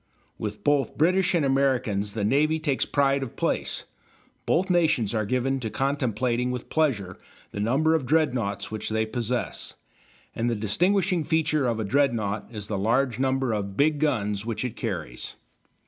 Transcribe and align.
With 0.39 0.63
both 0.63 0.97
British 0.97 1.35
and 1.35 1.45
Americans 1.45 2.13
the 2.13 2.23
navy 2.23 2.57
takes 2.59 2.85
pride 2.85 3.21
of 3.21 3.35
place; 3.35 3.85
both 4.47 4.71
nations 4.71 5.13
are 5.13 5.27
given 5.27 5.59
to 5.59 5.69
contemplating 5.69 6.49
with 6.49 6.71
pleasure 6.71 7.19
the 7.51 7.59
number 7.59 7.93
of 7.93 8.07
dreadnoughts 8.07 8.71
which 8.71 8.89
they 8.89 9.05
possess, 9.05 9.75
and 10.35 10.49
the 10.49 10.55
distinguishing 10.55 11.23
feature 11.23 11.67
of 11.67 11.79
a 11.79 11.83
dreadnought 11.83 12.47
is 12.51 12.65
the 12.67 12.79
large 12.79 13.19
number 13.19 13.53
of 13.53 13.77
big 13.77 13.99
guns 13.99 14.43
which 14.43 14.65
it 14.65 14.75
carries. 14.75 15.35